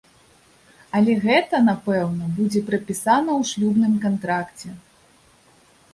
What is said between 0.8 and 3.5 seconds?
Але гэта, напэўна, будзе прапісана ў